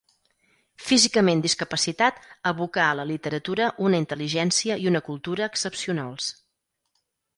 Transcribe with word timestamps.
Físicament 0.85 1.41
discapacitat, 1.45 2.17
abocà 2.53 2.85
a 2.93 2.97
la 3.01 3.05
literatura 3.09 3.67
una 3.91 4.01
intel·ligència 4.05 4.79
i 4.85 4.89
una 4.93 5.03
cultura 5.11 5.49
excepcionals. 5.53 6.33